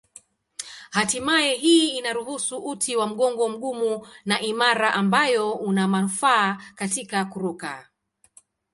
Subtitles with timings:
[0.91, 7.89] Hatimaye hii inaruhusu uti wa mgongo mgumu na imara ambayo una manufaa katika kuruka.